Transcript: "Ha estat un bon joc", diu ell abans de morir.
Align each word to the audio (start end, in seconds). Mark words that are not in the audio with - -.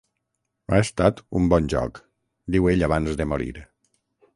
"Ha 0.73 0.79
estat 0.85 1.21
un 1.41 1.51
bon 1.53 1.69
joc", 1.75 2.03
diu 2.57 2.75
ell 2.75 2.87
abans 2.91 3.23
de 3.23 3.31
morir. 3.35 3.57